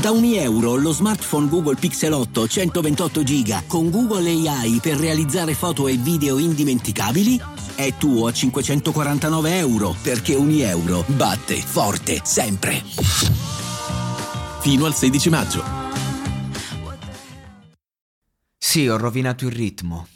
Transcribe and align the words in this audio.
Da 0.00 0.10
ogni 0.10 0.36
euro 0.36 0.74
lo 0.76 0.90
smartphone 0.90 1.48
Google 1.48 1.74
Pixel 1.76 2.12
8 2.12 2.48
128 2.48 3.22
GB 3.22 3.66
con 3.66 3.90
Google 3.90 4.30
AI 4.30 4.80
per 4.80 4.96
realizzare 4.96 5.54
foto 5.54 5.86
e 5.86 5.96
video 5.96 6.38
indimenticabili 6.38 7.40
è 7.74 7.94
tuo 7.98 8.26
a 8.26 8.32
549 8.32 9.58
euro 9.58 9.94
perché 10.02 10.34
ogni 10.34 10.62
euro 10.62 11.04
batte 11.08 11.56
forte 11.56 12.20
sempre. 12.24 12.82
Fino 14.60 14.86
al 14.86 14.94
16 14.94 15.28
maggio. 15.28 15.64
Sì, 18.56 18.88
ho 18.88 18.96
rovinato 18.96 19.44
il 19.44 19.52
ritmo. 19.52 20.08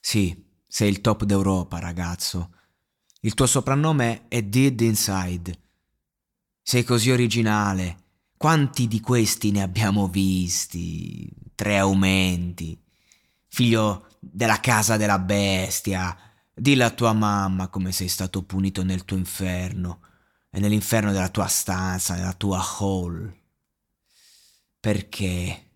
Sì, 0.00 0.46
sei 0.66 0.88
il 0.88 1.00
top 1.00 1.24
d'Europa, 1.24 1.78
ragazzo. 1.78 2.50
Il 3.20 3.34
tuo 3.34 3.46
soprannome 3.46 4.26
è 4.28 4.42
Did 4.42 4.80
Inside. 4.80 5.69
Sei 6.70 6.84
così 6.84 7.10
originale. 7.10 7.96
Quanti 8.36 8.86
di 8.86 9.00
questi 9.00 9.50
ne 9.50 9.60
abbiamo 9.60 10.06
visti? 10.06 11.28
Tre 11.56 11.76
aumenti. 11.76 12.80
Figlio 13.48 14.06
della 14.20 14.60
casa 14.60 14.96
della 14.96 15.18
bestia. 15.18 16.16
Dilla 16.54 16.86
a 16.86 16.90
tua 16.90 17.12
mamma 17.12 17.66
come 17.66 17.90
sei 17.90 18.06
stato 18.06 18.44
punito 18.44 18.84
nel 18.84 19.04
tuo 19.04 19.16
inferno 19.16 20.00
e 20.48 20.60
nell'inferno 20.60 21.10
della 21.10 21.28
tua 21.28 21.48
stanza, 21.48 22.14
nella 22.14 22.34
tua 22.34 22.64
hall. 22.78 23.36
Perché? 24.78 25.70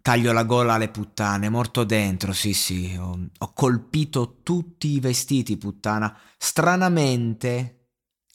Taglio 0.00 0.32
la 0.32 0.44
gola 0.44 0.72
alle 0.72 0.88
puttane, 0.88 1.50
morto 1.50 1.84
dentro, 1.84 2.32
sì 2.32 2.54
sì, 2.54 2.96
ho, 2.98 3.28
ho 3.36 3.52
colpito 3.52 4.40
tutti 4.42 4.88
i 4.88 5.00
vestiti, 5.00 5.58
puttana. 5.58 6.18
Stranamente, 6.38 7.75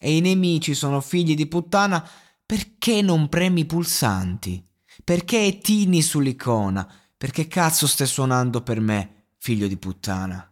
e 0.04 0.16
i 0.16 0.20
nemici 0.20 0.74
sono 0.74 1.00
figli 1.00 1.36
di 1.36 1.46
puttana, 1.46 2.04
perché 2.44 3.04
non 3.04 3.30
premi 3.30 3.62
i 3.62 3.66
pulsanti? 3.66 4.66
Perché 5.04 5.60
tini 5.62 6.02
sull'icona? 6.02 6.92
Perché 7.16 7.48
cazzo 7.48 7.86
stai 7.86 8.08
suonando 8.08 8.64
per 8.64 8.80
me, 8.80 9.28
figlio 9.38 9.68
di 9.68 9.78
puttana? 9.78 10.51